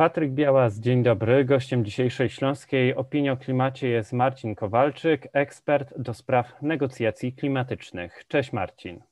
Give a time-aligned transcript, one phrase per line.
[0.00, 1.44] Patryk Białas, dzień dobry.
[1.44, 8.24] Gościem dzisiejszej Śląskiej Opinii o Klimacie jest Marcin Kowalczyk, ekspert do spraw negocjacji klimatycznych.
[8.28, 9.02] Cześć Marcin.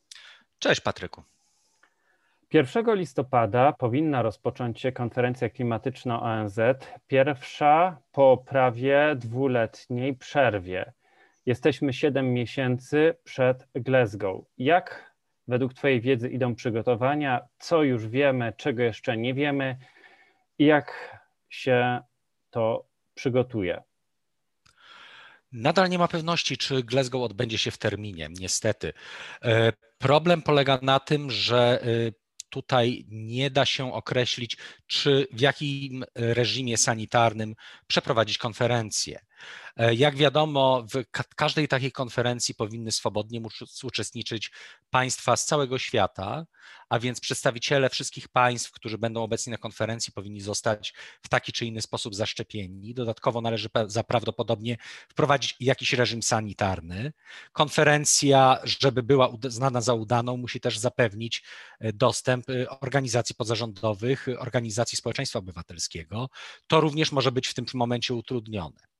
[0.58, 1.22] Cześć Patryku.
[2.52, 6.60] 1 listopada powinna rozpocząć się konferencja klimatyczna ONZ,
[7.06, 10.92] pierwsza po prawie dwuletniej przerwie.
[11.46, 14.44] Jesteśmy 7 miesięcy przed Glasgow.
[14.58, 15.14] Jak
[15.48, 17.40] według Twojej wiedzy idą przygotowania?
[17.58, 19.76] Co już wiemy, czego jeszcze nie wiemy?
[20.58, 22.00] Jak się
[22.50, 23.82] to przygotuje?
[25.52, 28.92] Nadal nie ma pewności, czy Glasgow odbędzie się w terminie, niestety.
[29.42, 31.86] E, problem polega na tym, że e,
[32.50, 37.54] tutaj nie da się określić, czy w jakim reżimie sanitarnym
[37.86, 39.20] przeprowadzić konferencję.
[39.76, 41.04] E, jak wiadomo, w
[41.36, 43.42] każdej takiej konferencji powinny swobodnie
[43.82, 44.50] uczestniczyć
[44.90, 46.46] państwa z całego świata,
[46.88, 51.66] a więc przedstawiciele wszystkich państw, którzy będą obecni na konferencji, powinni zostać w taki czy
[51.66, 52.94] inny sposób zaszczepieni.
[52.94, 53.68] Dodatkowo należy
[54.08, 54.76] prawdopodobnie
[55.08, 57.12] wprowadzić jakiś reżim sanitarny.
[57.52, 61.42] Konferencja, żeby była znana za udaną, musi też zapewnić
[61.80, 66.30] e, dostęp e, organizacji pozarządowych, organizacji społeczeństwa obywatelskiego.
[66.66, 68.97] To również może być w tym momencie utrudnione.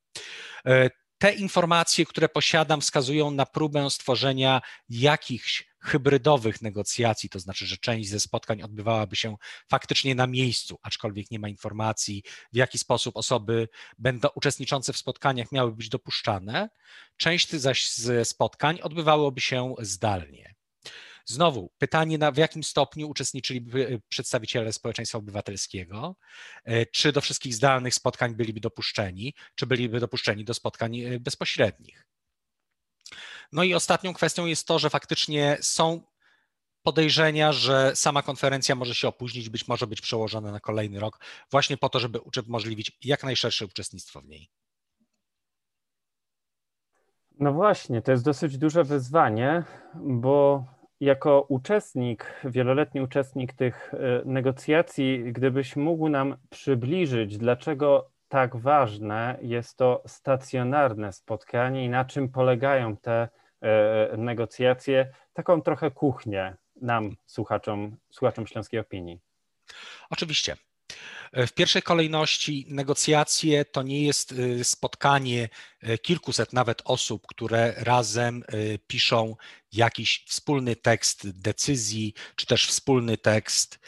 [0.67, 7.77] E, te informacje, które posiadam, wskazują na próbę stworzenia jakichś hybrydowych negocjacji, to znaczy, że
[7.77, 9.37] część ze spotkań odbywałaby się
[9.71, 15.53] faktycznie na miejscu, aczkolwiek nie ma informacji, w jaki sposób osoby będą uczestniczące w spotkaniach
[15.53, 16.69] miały być dopuszczane.
[17.17, 20.48] Część zaś ze spotkań odbywałoby się zdalnie.
[21.31, 26.17] Znowu pytanie, na, w jakim stopniu uczestniczyliby e, przedstawiciele społeczeństwa obywatelskiego,
[26.65, 32.07] e, czy do wszystkich zdalnych spotkań byliby dopuszczeni, czy byliby dopuszczeni do spotkań e, bezpośrednich.
[33.53, 36.03] No i ostatnią kwestią jest to, że faktycznie są
[36.83, 41.21] podejrzenia, że sama konferencja może się opóźnić, być może być przełożona na kolejny rok,
[41.51, 44.51] właśnie po to, żeby umożliwić jak najszersze uczestnictwo w niej.
[47.41, 49.65] No właśnie, to jest dosyć duże wyzwanie,
[49.95, 50.65] bo
[51.01, 59.77] jako uczestnik, wieloletni uczestnik tych e, negocjacji, gdybyś mógł nam przybliżyć, dlaczego tak ważne jest
[59.77, 63.29] to stacjonarne spotkanie i na czym polegają te
[63.61, 69.21] e, negocjacje, taką trochę kuchnię nam, słuchaczom, słuchaczom Śląskiej Opinii.
[70.11, 70.57] Oczywiście.
[71.33, 75.49] E, w pierwszej kolejności negocjacje to nie jest e, spotkanie
[75.81, 78.45] e, kilkuset nawet osób, które razem
[78.87, 79.37] piszą
[79.73, 83.79] jakiś wspólny tekst decyzji, czy też wspólny tekst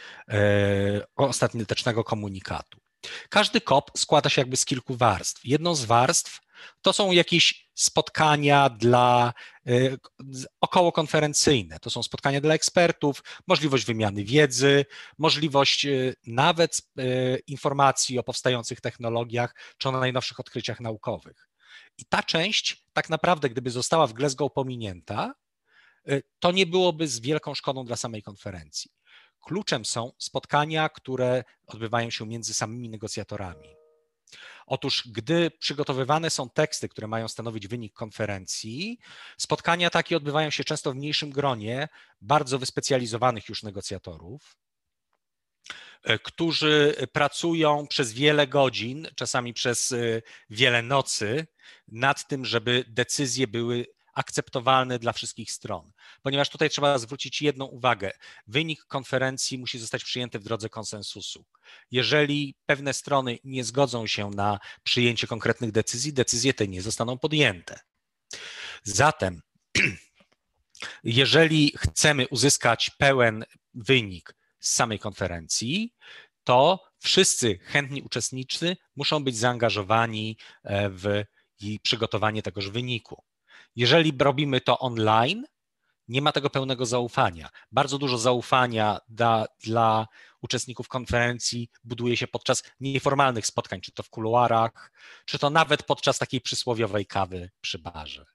[1.16, 2.78] ostatecznego komunikatu.
[3.28, 5.44] Każdy kop składa się jakby z kilku warstw.
[5.44, 6.40] Jedną z warstw
[6.82, 9.32] to są jakieś spotkania dla
[9.68, 9.98] y,
[10.60, 11.78] okołokonferencyjne.
[11.78, 14.86] To są spotkania dla ekspertów, możliwość wymiany wiedzy,
[15.18, 21.48] możliwość y, nawet y, informacji o powstających technologiach czy o najnowszych odkryciach naukowych.
[21.98, 25.34] I ta część, tak naprawdę, gdyby została w Glasgow pominięta,
[26.38, 28.90] to nie byłoby z wielką szkodą dla samej konferencji.
[29.40, 33.79] Kluczem są spotkania, które odbywają się między samymi negocjatorami.
[34.66, 38.98] Otóż, gdy przygotowywane są teksty, które mają stanowić wynik konferencji,
[39.38, 41.88] spotkania takie odbywają się często w mniejszym gronie
[42.20, 44.56] bardzo wyspecjalizowanych już negocjatorów,
[46.02, 51.46] e, którzy pracują przez wiele godzin, czasami przez e, wiele nocy,
[51.88, 53.86] nad tym, żeby decyzje były
[54.20, 55.92] akceptowalny dla wszystkich stron.
[56.22, 58.10] Ponieważ tutaj trzeba zwrócić jedną uwagę.
[58.46, 61.44] Wynik konferencji musi zostać przyjęty w drodze konsensusu.
[61.90, 67.80] Jeżeli pewne strony nie zgodzą się na przyjęcie konkretnych decyzji, decyzje te nie zostaną podjęte.
[68.82, 69.40] Zatem,
[71.20, 73.44] jeżeli chcemy uzyskać pełen
[73.74, 75.94] wynik z samej konferencji,
[76.44, 81.24] to wszyscy chętni uczestnicy muszą być zaangażowani e, w
[81.82, 83.24] przygotowanie tegoż wyniku.
[83.76, 85.44] Jeżeli robimy to online,
[86.08, 87.48] nie ma tego pełnego zaufania.
[87.72, 90.06] Bardzo dużo zaufania da, dla
[90.42, 94.92] uczestników konferencji buduje się podczas nieformalnych spotkań, czy to w kuluarach,
[95.24, 98.26] czy to nawet podczas takiej przysłowiowej kawy przy barze.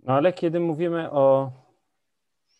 [0.00, 1.52] No ale kiedy mówimy o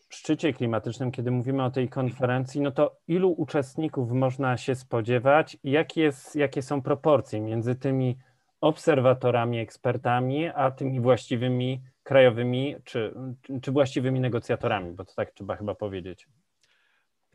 [0.09, 5.71] szczycie klimatycznym, kiedy mówimy o tej konferencji, no to ilu uczestników można się spodziewać i
[5.71, 8.19] jakie, jest, jakie są proporcje między tymi
[8.61, 13.15] obserwatorami, ekspertami, a tymi właściwymi krajowymi czy,
[13.63, 16.27] czy właściwymi negocjatorami, bo to tak trzeba chyba powiedzieć.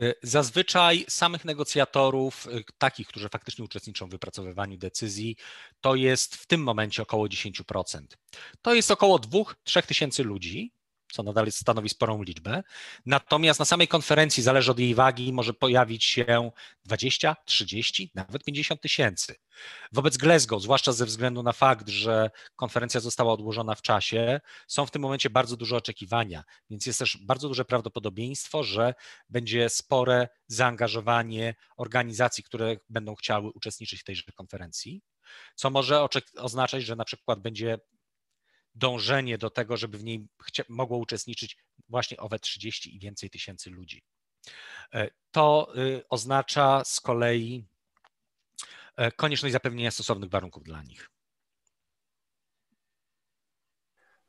[0.02, 5.36] Y, zazwyczaj samych negocjatorów, y, takich, którzy faktycznie uczestniczą w wypracowywaniu decyzji,
[5.82, 8.18] to jest w tym momencie około 10%.
[8.62, 10.72] To jest około 2-3 tysięcy ludzi.
[11.14, 12.64] Co nadal stanowi sporą liczbę.
[13.06, 16.52] Natomiast na samej konferencji, zależy od jej wagi, może pojawić się
[16.86, 19.36] 20, 30, nawet 50 tysięcy.
[19.92, 24.92] Wobec Glasgow, zwłaszcza ze względu na fakt, że konferencja została odłożona w czasie, są w
[24.92, 28.94] tym momencie bardzo duże oczekiwania, więc jest też bardzo duże prawdopodobieństwo, że
[29.30, 35.02] będzie spore zaangażowanie organizacji, które będą chciały uczestniczyć w tejże konferencji,
[35.56, 36.08] co może
[36.38, 37.78] oznaczać, że na przykład będzie
[38.76, 40.28] dążenie do tego, żeby w niej
[40.70, 41.58] mogło uczestniczyć
[41.90, 44.04] właśnie owe 30 i więcej tysięcy ludzi.
[44.94, 47.66] E, to y, oznacza z kolei
[48.96, 51.10] e, konieczność zapewnienia stosownych warunków dla nich.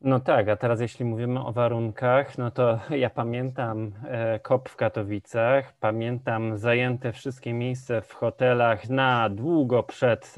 [0.00, 4.76] No tak, a teraz jeśli mówimy o warunkach, no to ja pamiętam e, KOP w
[4.76, 10.34] Katowicach, pamiętam zajęte wszystkie miejsca w hotelach na długo przed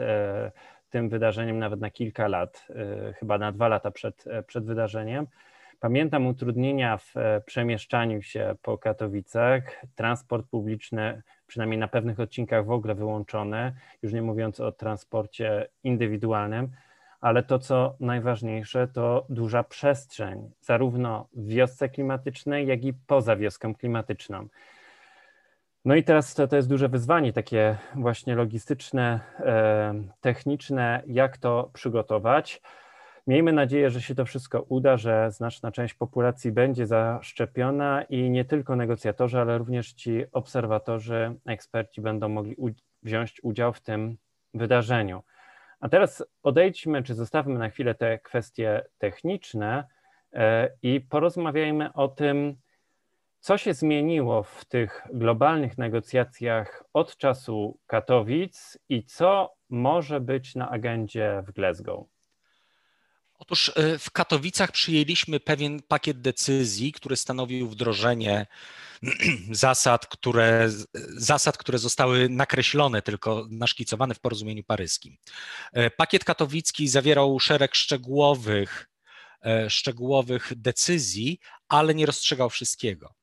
[0.91, 2.67] tym wydarzeniem nawet na kilka lat,
[3.11, 5.27] y, chyba na dwa lata przed, e, przed wydarzeniem.
[5.81, 12.71] Pamiętam utrudnienia w e, przemieszczaniu się po Katowicach, transport publiczny, przynajmniej na pewnych odcinkach w
[12.71, 13.73] ogóle wyłączony,
[14.03, 16.71] już nie mówiąc o transporcie indywidualnym,
[17.21, 23.75] ale to, co najważniejsze, to duża przestrzeń, zarówno w wiosce klimatycznej, jak i poza wioską
[23.75, 24.49] klimatyczną.
[25.87, 31.71] No i teraz to, to jest duże wyzwanie, takie właśnie logistyczne, e, techniczne, jak to
[31.73, 32.63] przygotować.
[33.27, 38.45] Miejmy nadzieję, że się to wszystko uda, że znaczna część populacji będzie zaszczepiona i nie
[38.45, 42.57] tylko negocjatorzy, ale również ci obserwatorzy, eksperci będą mogli
[43.03, 44.17] wziąć udział w tym
[44.55, 45.23] wydarzeniu.
[45.81, 49.85] A teraz odejdźmy, czy zostawmy na chwilę te kwestie techniczne
[50.33, 52.57] e, i porozmawiajmy o tym,
[53.41, 60.71] co się zmieniło w tych globalnych negocjacjach od czasu Katowic i co może być na
[60.71, 62.07] agendzie w Glasgow?
[63.39, 68.47] Otóż e, w Katowicach przyjęliśmy pewien pakiet decyzji, który stanowił wdrożenie
[69.51, 70.69] zasad, które,
[71.17, 75.17] zasad, które zostały nakreślone, tylko naszkicowane w porozumieniu paryskim.
[75.73, 78.89] E, pakiet katowicki zawierał szereg szczegółowych,
[79.45, 81.39] e, szczegółowych decyzji,
[81.69, 83.15] ale nie rozstrzygał wszystkiego.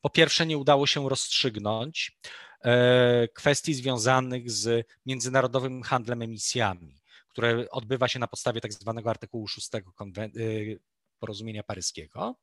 [0.00, 2.18] Po pierwsze, nie udało się rozstrzygnąć
[2.64, 9.48] e, kwestii związanych z międzynarodowym handlem emisjami, które odbywa się na podstawie tak zwanego artykułu
[9.48, 9.80] 6 e,
[11.18, 12.36] porozumienia paryskiego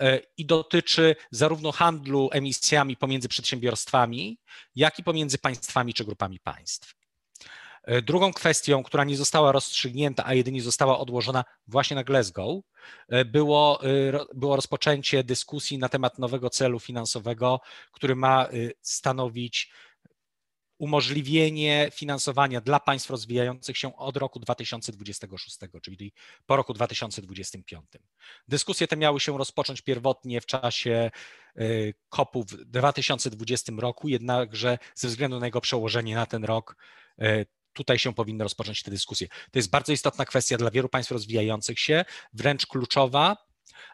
[0.00, 4.38] e, i dotyczy zarówno handlu emisjami pomiędzy przedsiębiorstwami,
[4.74, 6.97] jak i pomiędzy państwami czy grupami państw.
[7.88, 12.64] E, drugą kwestią, która nie została rozstrzygnięta, a jedynie została odłożona właśnie na Glasgow,
[13.08, 13.88] e, było, e,
[14.34, 17.60] było rozpoczęcie dyskusji na temat nowego celu finansowego,
[17.92, 18.48] który ma
[18.82, 19.72] stanowić
[20.78, 26.12] umożliwienie finansowania dla państw rozwijających się od roku 2026, czyli
[26.46, 27.84] po roku 2025.
[28.48, 31.10] Dyskusje te miały się rozpocząć pierwotnie w czasie
[32.08, 36.76] COP-u w 2020 roku, jednakże ze względu na jego przełożenie na ten rok
[37.78, 39.28] tutaj się powinny rozpocząć te dyskusje.
[39.28, 43.36] To jest bardzo istotna kwestia dla wielu państw rozwijających się, wręcz kluczowa,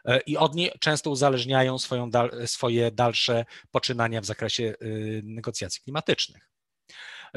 [0.05, 2.09] e, i od niej często uzależniają swoją,
[2.45, 6.49] swoje dalsze poczynania w zakresie y, negocjacji klimatycznych.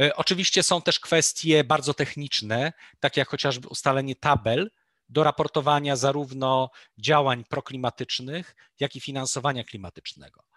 [0.00, 4.70] E, oczywiście są też kwestie bardzo techniczne, takie jak chociażby ustalenie tabel
[5.08, 10.47] do raportowania zarówno działań proklimatycznych, jak i finansowania klimatycznego.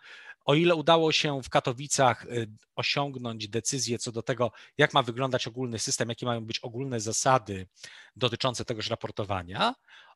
[0.46, 5.48] O ile udało się w Katowicach y, osiągnąć decyzję co do tego, jak ma wyglądać
[5.48, 7.68] ogólny system, jakie mają być ogólne zasady
[8.16, 9.74] dotyczące tegoż raportowania,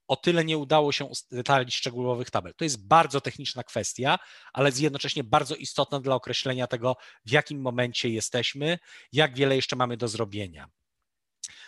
[0.07, 2.53] o tyle nie udało się ustalić szczegółowych tabel.
[2.57, 4.19] To jest bardzo techniczna kwestia,
[4.53, 8.79] ale jednocześnie bardzo istotna dla określenia tego, w jakim momencie jesteśmy,
[9.11, 10.69] jak wiele jeszcze mamy do zrobienia.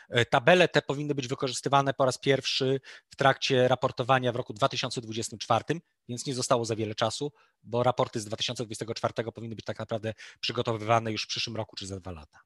[0.09, 5.63] E, tabele te powinny być wykorzystywane po raz pierwszy w trakcie raportowania w roku 2024,
[6.09, 7.31] więc nie zostało za wiele czasu,
[7.63, 11.99] bo raporty z 2024 powinny być tak naprawdę przygotowywane już w przyszłym roku czy za
[11.99, 12.39] dwa lata.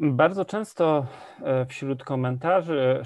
[0.00, 1.06] Bardzo często
[1.42, 3.02] e, wśród komentarzy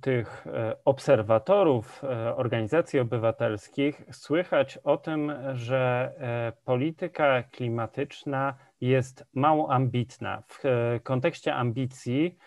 [0.00, 6.12] tych e, obserwatorów e, organizacji obywatelskich słychać o tym, że
[6.64, 10.42] polityka klimatyczna jest mało ambitna.
[10.48, 10.62] W
[11.02, 12.38] kontekście ambicji,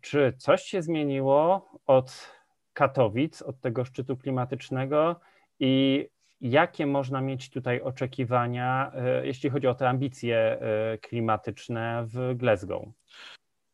[0.00, 2.30] czy coś się zmieniło od
[2.72, 5.20] Katowic, od tego szczytu klimatycznego
[5.60, 6.06] i
[6.40, 12.88] Jakie można mieć tutaj oczekiwania, e, jeśli chodzi o te ambicje e, klimatyczne w Glasgow?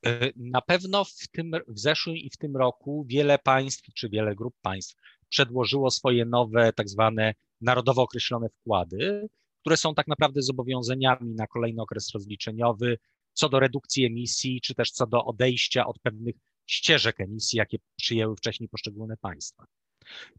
[0.07, 4.35] E, na pewno w, tym, w zeszłym i w tym roku wiele państw, czy wiele
[4.35, 4.97] grup państw
[5.29, 9.29] przedłożyło swoje nowe, tak zwane narodowo określone wkłady,
[9.61, 12.99] które są tak naprawdę zobowiązaniami na kolejny okres rozliczeniowy
[13.37, 18.37] co do redukcji emisji, czy też co do odejścia od pewnych ścieżek emisji, jakie przyjęły
[18.37, 19.67] wcześniej poszczególne państwa.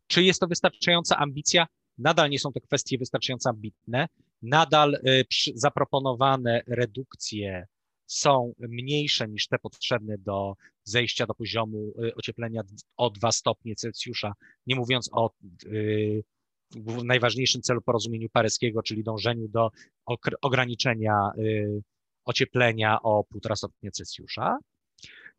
[0.07, 1.67] Czy jest to wystarczająca ambicja?
[1.97, 4.07] Nadal nie są to kwestie wystarczająco ambitne.
[4.41, 5.25] Nadal y,
[5.55, 7.67] zaproponowane redukcje
[8.05, 12.61] są mniejsze niż te potrzebne do zejścia do poziomu y, ocieplenia
[12.97, 14.33] o 2 stopnie Celsjusza,
[14.67, 15.31] nie mówiąc o
[15.65, 16.23] y,
[17.03, 19.71] najważniejszym celu porozumieniu paryskiego, czyli dążeniu do
[20.41, 21.31] ograniczenia
[22.27, 24.57] ocieplenia o 1,5 stopnia Celsjusza.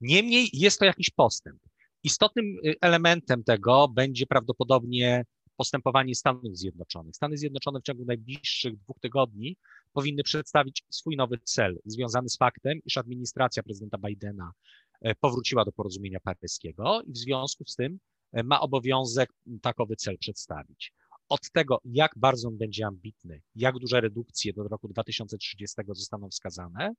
[0.00, 1.58] Niemniej jest to jakiś postęp.
[2.04, 5.24] Istotnym elementem tego będzie prawdopodobnie
[5.56, 7.16] postępowanie Stanów Zjednoczonych.
[7.16, 9.56] Stany Zjednoczone w ciągu najbliższych dwóch tygodni
[9.92, 14.52] powinny przedstawić swój nowy cel związany z faktem, iż administracja prezydenta Bidena
[15.00, 17.98] e, powróciła do porozumienia paryskiego i w związku z tym
[18.32, 19.30] e, ma obowiązek
[19.62, 20.92] takowy cel przedstawić.
[21.28, 26.94] Od tego, jak bardzo on będzie ambitny, jak duże redukcje do roku 2030 zostaną wskazane,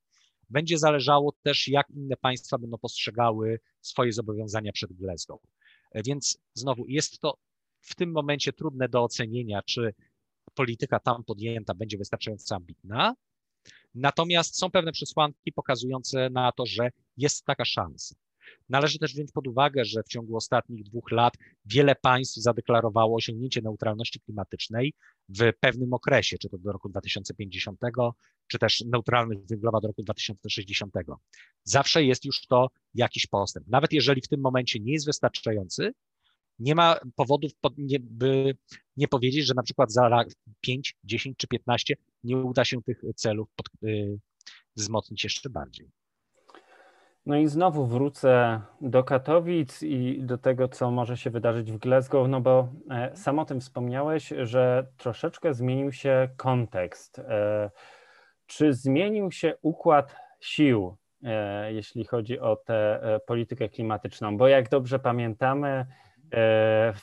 [0.49, 5.41] będzie zależało też, jak inne państwa będą postrzegały swoje zobowiązania przed Glasgow.
[5.95, 7.37] Więc znowu jest to
[7.81, 9.93] w tym momencie trudne do ocenienia, czy
[10.53, 13.15] polityka tam podjęta będzie wystarczająco ambitna.
[13.95, 18.15] Natomiast są pewne przesłanki pokazujące na to, że jest taka szansa.
[18.69, 21.33] Należy też wziąć pod uwagę, że w ciągu ostatnich dwóch lat
[21.65, 24.93] wiele państw zadeklarowało osiągnięcie neutralności klimatycznej
[25.29, 27.79] w pewnym okresie, czy to do roku 2050,
[28.47, 30.93] czy też neutralność węglowa do roku 2060.
[31.63, 33.67] Zawsze jest już to jakiś postęp.
[33.67, 35.93] Nawet jeżeli w tym momencie nie jest wystarczający,
[36.59, 37.51] nie ma powodów,
[38.01, 38.55] by
[38.97, 40.25] nie powiedzieć, że na przykład za
[40.61, 44.19] 5, 10 czy 15 nie uda się tych celów pod, y,
[44.75, 45.89] wzmocnić jeszcze bardziej.
[47.25, 52.27] No i znowu wrócę do Katowic i do tego, co może się wydarzyć w Glasgow,
[52.29, 57.19] no bo e, sam o tym wspomniałeś, że troszeczkę zmienił się kontekst.
[57.19, 57.71] E,
[58.45, 64.37] czy zmienił się układ sił, e, jeśli chodzi o tę politykę klimatyczną?
[64.37, 65.85] Bo jak dobrze pamiętamy,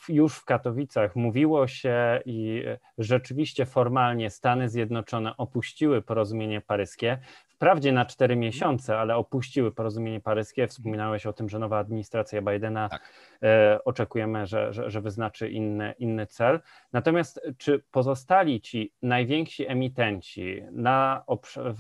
[0.09, 2.65] już w Katowicach mówiło się i
[2.99, 7.19] rzeczywiście formalnie Stany Zjednoczone opuściły porozumienie paryskie.
[7.57, 10.67] Wprawdzie na cztery miesiące, ale opuściły porozumienie paryskie.
[10.67, 13.13] Wspominałeś o tym, że nowa administracja Bidena tak.
[13.43, 16.61] E, oczekujemy, że, że, że wyznaczy inny, inny cel.
[16.93, 21.25] Natomiast czy pozostali ci najwięksi emitenci na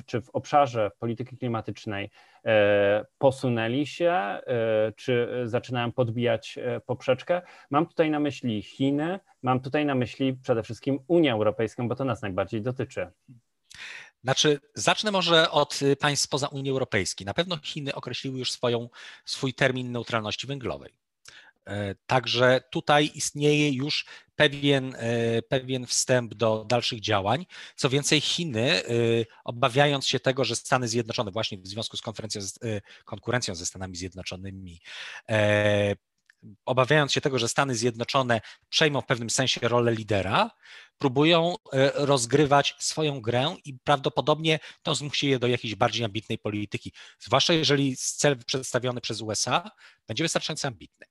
[0.06, 2.11] czy w obszarze polityki klimatycznej
[2.47, 4.42] E, posunęli się, e,
[4.97, 7.42] czy zaczynają podbijać e, poprzeczkę.
[7.71, 12.04] Mam tutaj na myśli Chiny, mam tutaj na myśli przede wszystkim Unię Europejską, bo to
[12.04, 13.11] nas najbardziej dotyczy.
[14.26, 17.25] Znaczy, zacznę może od państw spoza Unii Europejskiej.
[17.25, 18.88] Na pewno Chiny określiły już swoją,
[19.25, 20.92] swój termin neutralności węglowej.
[21.66, 24.06] E, także tutaj istnieje już
[24.37, 27.47] pewien, e, pewien wstęp do dalszych działań.
[27.76, 28.85] Co więcej, Chiny, e,
[29.45, 32.02] obawiając się tego, że Stany Zjednoczone, właśnie w związku z
[33.04, 34.80] konkurencją ze Stanami Zjednoczonymi,
[36.65, 40.50] obawiając się tego, że Stany Zjednoczone przejmą w pewnym sensie rolę lidera,
[40.99, 41.55] próbują
[41.95, 47.97] rozgrywać swoją grę i prawdopodobnie to zmusi je do jakiejś bardziej ambitnej polityki, zwłaszcza jeżeli
[47.97, 49.71] cel przedstawiony przez USA
[50.09, 51.07] będzie wystarczająco ambitny.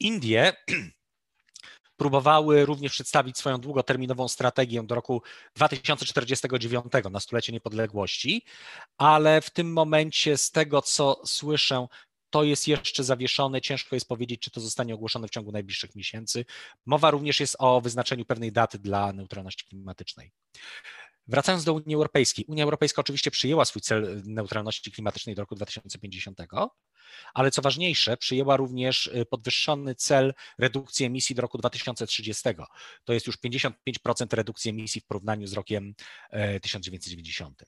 [0.00, 0.52] Indie
[1.96, 5.22] próbowały również przedstawić swoją długoterminową strategię do roku
[5.56, 8.44] 2049 na stulecie niepodległości,
[8.98, 11.86] ale w tym momencie, z tego co słyszę,
[12.30, 13.60] to jest jeszcze zawieszone.
[13.60, 16.44] Ciężko jest powiedzieć, czy to zostanie ogłoszone w ciągu najbliższych miesięcy.
[16.86, 20.32] Mowa również jest o wyznaczeniu pewnej daty dla neutralności klimatycznej.
[21.28, 22.44] Wracając do Unii Europejskiej.
[22.48, 26.38] Unia Europejska oczywiście przyjęła swój cel neutralności klimatycznej do roku 2050,
[27.34, 32.48] ale co ważniejsze, przyjęła również y, podwyższony cel redukcji emisji do roku 2030.
[33.04, 33.72] To jest już 55%
[34.32, 35.94] redukcji emisji w porównaniu z rokiem
[36.62, 37.62] 1990.
[37.62, 37.66] E,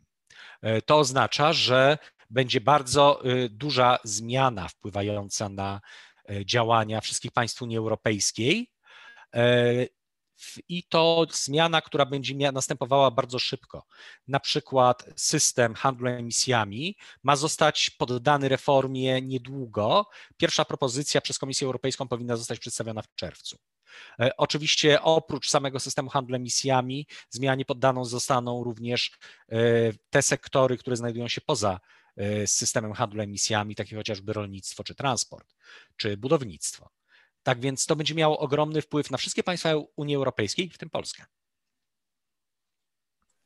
[0.63, 1.99] e, to oznacza, że
[2.31, 5.81] będzie bardzo y, duża zmiana wpływająca na
[6.31, 8.71] e, działania wszystkich państw Unii Europejskiej
[10.69, 13.87] i to zmiana, która będzie następowała bardzo szybko.
[14.29, 20.07] Na przykład system handlu emisjami ma zostać poddany reformie niedługo.
[20.37, 23.59] Pierwsza propozycja przez Komisję Europejską powinna zostać przedstawiona w czerwcu.
[24.21, 29.11] E, oczywiście oprócz samego systemu handlu emisjami zmianie poddaną zostaną również
[29.49, 29.59] e,
[30.11, 31.81] te sektory, które znajdują się poza
[32.21, 35.55] e, systemem handlu emisjami, takie chociażby rolnictwo czy transport,
[35.97, 36.91] czy budownictwo.
[37.43, 41.25] Tak więc to będzie miało ogromny wpływ na wszystkie państwa Unii Europejskiej, w tym Polskę.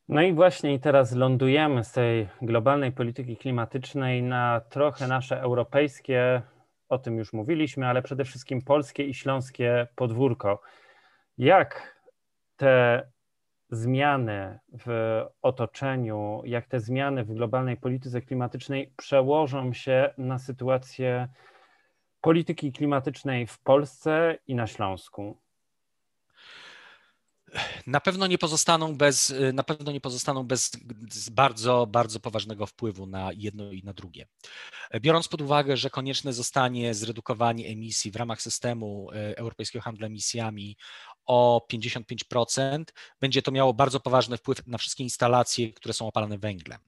[0.07, 6.41] No i właśnie teraz lądujemy z tej globalnej polityki klimatycznej na trochę nasze europejskie,
[6.89, 10.61] o tym już mówiliśmy, ale przede wszystkim polskie i śląskie podwórko.
[11.37, 11.95] Jak
[12.55, 13.03] te
[13.69, 21.27] zmiany w otoczeniu, jak te zmiany w globalnej polityce klimatycznej przełożą się na sytuację
[22.21, 25.37] polityki klimatycznej w Polsce i na Śląsku?
[27.87, 30.71] na pewno nie pozostaną bez, na pewno nie pozostaną bez
[31.31, 34.27] bardzo, bardzo poważnego wpływu na jedno i na drugie.
[35.01, 40.77] Biorąc pod uwagę, że konieczne zostanie zredukowanie emisji w ramach systemu e, europejskiego handlu emisjami
[41.25, 42.83] o 55%,
[43.21, 46.79] będzie to miało bardzo poważny wpływ na wszystkie instalacje, które są opalane węglem.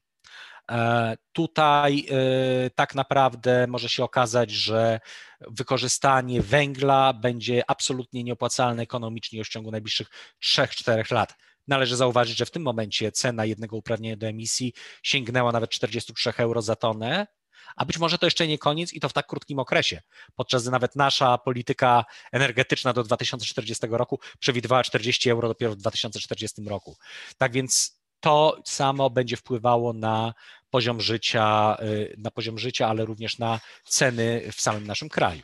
[0.72, 5.00] E, tutaj e, tak naprawdę może się okazać, że
[5.42, 10.10] wykorzystanie węgla będzie absolutnie nieopłacalne ekonomicznie w ciągu najbliższych
[10.44, 11.36] 3-4 lat.
[11.68, 16.62] Należy zauważyć, że w tym momencie cena jednego uprawnienia do emisji sięgnęła nawet 43 euro
[16.62, 17.28] za tonę,
[17.76, 20.02] a być może to jeszcze nie koniec i to w tak krótkim okresie,
[20.36, 26.62] podczas gdy nawet nasza polityka energetyczna do 2040 roku przewidywała 40 euro dopiero w 2040
[26.68, 26.98] roku.
[27.38, 30.34] Tak więc to samo będzie wpływało na
[30.70, 35.42] poziom życia, y, na poziom życia, ale również na ceny w samym naszym kraju.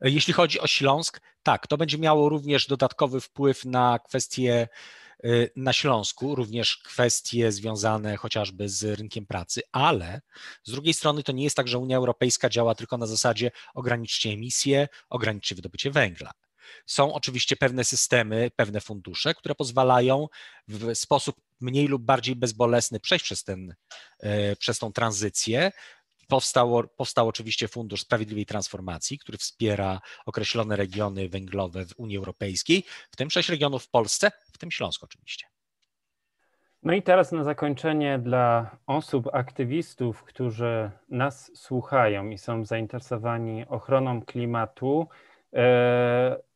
[0.00, 4.68] Jeśli chodzi o Śląsk, tak, to będzie miało również dodatkowy wpływ na kwestie
[5.56, 10.20] na Śląsku, również kwestie związane chociażby z rynkiem pracy, ale
[10.64, 14.30] z drugiej strony to nie jest tak, że Unia Europejska działa tylko na zasadzie ograniczcie
[14.30, 16.32] emisję, ograniczcie wydobycie węgla.
[16.86, 20.26] Są oczywiście pewne systemy, pewne fundusze, które pozwalają
[20.68, 23.74] w sposób mniej lub bardziej bezbolesny przejść przez, ten,
[24.20, 25.72] e, przez tą tranzycję.
[26.28, 33.16] Powstał, powstał oczywiście Fundusz Sprawiedliwej Transformacji, który wspiera określone regiony węglowe w Unii Europejskiej, w
[33.16, 35.46] tym sześć regionów w Polsce, w tym Śląsk oczywiście.
[36.82, 44.22] No i teraz na zakończenie dla osób, aktywistów, którzy nas słuchają i są zainteresowani ochroną
[44.22, 45.08] klimatu,
[45.52, 46.46] e,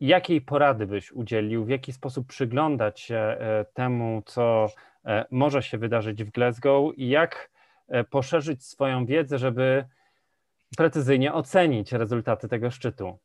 [0.00, 1.64] Jakiej porady byś udzielił?
[1.64, 4.68] W jaki sposób przyglądać się e, temu, co
[5.04, 7.50] e, może się wydarzyć w Glasgow i jak
[8.10, 9.84] poszerzyć swoją wiedzę, żeby
[10.76, 13.18] precyzyjnie ocenić rezultaty tego szczytu?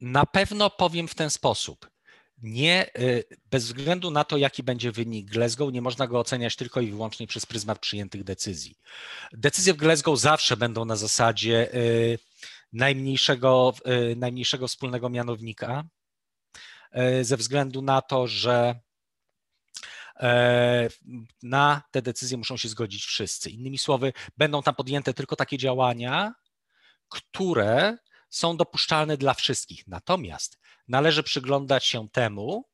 [0.00, 1.90] Na pewno powiem w ten sposób.
[2.42, 2.90] Nie,
[3.50, 7.26] bez względu na to, jaki będzie wynik Glasgow, nie można go oceniać tylko i wyłącznie
[7.26, 8.76] przez pryzmat przyjętych decyzji.
[9.32, 11.68] Decyzje w Glasgow zawsze będą na zasadzie
[12.72, 13.74] najmniejszego,
[14.16, 15.84] najmniejszego wspólnego mianownika,
[17.22, 18.91] ze względu na to, że e,
[21.42, 23.50] na te decyzje muszą się zgodzić wszyscy.
[23.50, 26.34] Innymi słowy, będą tam podjęte tylko takie działania,
[27.08, 27.98] które
[28.30, 29.86] są dopuszczalne dla wszystkich.
[29.86, 30.58] Natomiast
[30.88, 32.64] należy przyglądać się temu,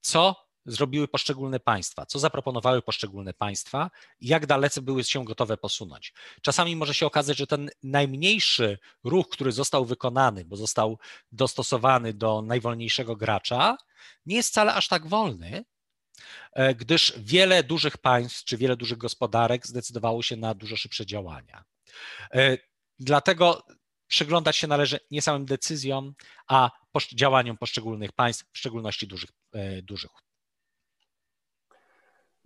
[0.00, 3.90] co zrobiły poszczególne państwa, co zaproponowały poszczególne państwa
[4.20, 6.12] jak dalece były się gotowe posunąć.
[6.42, 10.98] Czasami może się okazać, że ten najmniejszy ruch, który został wykonany, bo został
[11.32, 13.76] dostosowany do najwolniejszego gracza,
[14.26, 15.77] nie jest wcale aż tak wolny, e,
[16.76, 21.64] gdyż wiele dużych państw czy wiele dużych gospodarek zdecydowało się na dużo szybsze działania.
[22.34, 22.58] E,
[22.98, 23.62] dlatego
[24.06, 26.14] przyglądać się należy nie samym decyzjom,
[26.48, 26.70] a
[27.14, 30.10] działaniom poszczególnych państw, w szczególności dużych, e, dużych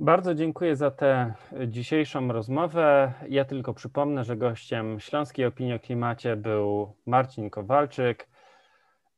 [0.03, 1.35] bardzo dziękuję za tę
[1.67, 3.13] dzisiejszą rozmowę.
[3.29, 8.29] Ja tylko przypomnę, że gościem Śląskiej Opinii o Klimacie był Marcin Kowalczyk,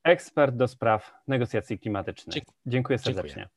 [0.04, 2.44] ekspert do spraw negocjacji klimatycznych.
[2.66, 3.28] Dziękuję serdecznie.
[3.28, 3.53] Dziękuję.